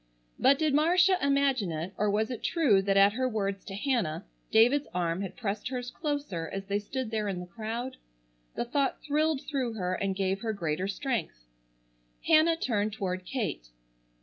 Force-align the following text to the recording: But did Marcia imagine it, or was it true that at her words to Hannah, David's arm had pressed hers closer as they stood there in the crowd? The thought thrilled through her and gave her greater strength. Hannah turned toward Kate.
But 0.39 0.57
did 0.57 0.73
Marcia 0.73 1.19
imagine 1.21 1.71
it, 1.71 1.93
or 1.95 2.09
was 2.09 2.31
it 2.31 2.41
true 2.43 2.81
that 2.81 2.97
at 2.97 3.13
her 3.13 3.29
words 3.29 3.63
to 3.65 3.75
Hannah, 3.75 4.25
David's 4.49 4.87
arm 4.95 5.21
had 5.21 5.35
pressed 5.37 5.67
hers 5.67 5.91
closer 5.91 6.49
as 6.51 6.65
they 6.65 6.79
stood 6.79 7.11
there 7.11 7.27
in 7.27 7.39
the 7.39 7.45
crowd? 7.45 7.97
The 8.55 8.65
thought 8.65 9.03
thrilled 9.03 9.41
through 9.43 9.73
her 9.73 9.93
and 9.93 10.15
gave 10.15 10.41
her 10.41 10.53
greater 10.53 10.87
strength. 10.87 11.43
Hannah 12.25 12.57
turned 12.57 12.93
toward 12.93 13.25
Kate. 13.25 13.67